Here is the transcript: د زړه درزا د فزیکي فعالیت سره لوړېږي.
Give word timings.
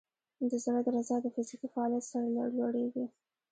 د 0.49 0.51
زړه 0.63 0.79
درزا 0.85 1.17
د 1.21 1.25
فزیکي 1.35 1.67
فعالیت 1.73 2.03
سره 2.11 2.25
لوړېږي. 2.57 3.05